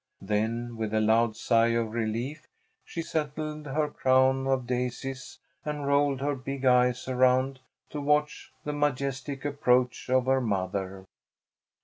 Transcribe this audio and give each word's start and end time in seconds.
Then 0.23 0.77
with 0.77 0.95
a 0.95 0.99
loud 0.99 1.35
sigh 1.35 1.73
of 1.77 1.91
relief 1.93 2.47
she 2.83 3.03
settled 3.03 3.67
her 3.67 3.87
crown 3.87 4.47
of 4.47 4.65
daisies 4.65 5.37
and 5.63 5.85
rolled 5.85 6.21
her 6.21 6.33
big 6.33 6.65
eyes 6.65 7.07
around 7.07 7.59
to 7.91 8.01
watch 8.01 8.51
the 8.63 8.73
majestic 8.73 9.45
approach 9.45 10.09
of 10.09 10.25
her 10.25 10.41
mother. 10.41 11.05